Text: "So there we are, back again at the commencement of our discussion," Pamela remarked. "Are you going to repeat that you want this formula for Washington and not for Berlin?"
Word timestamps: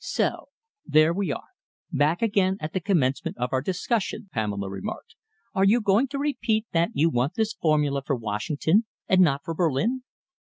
"So 0.03 0.47
there 0.83 1.13
we 1.13 1.31
are, 1.31 1.43
back 1.91 2.23
again 2.23 2.57
at 2.59 2.73
the 2.73 2.79
commencement 2.79 3.37
of 3.37 3.53
our 3.53 3.61
discussion," 3.61 4.31
Pamela 4.33 4.67
remarked. 4.67 5.13
"Are 5.53 5.63
you 5.63 5.79
going 5.79 6.07
to 6.07 6.17
repeat 6.17 6.65
that 6.73 6.89
you 6.95 7.11
want 7.11 7.35
this 7.35 7.53
formula 7.53 8.01
for 8.03 8.15
Washington 8.15 8.85
and 9.07 9.21
not 9.21 9.41
for 9.45 9.53
Berlin?" 9.53 10.01